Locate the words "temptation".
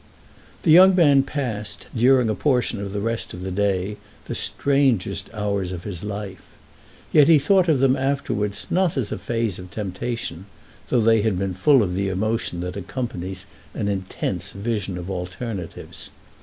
9.69-10.47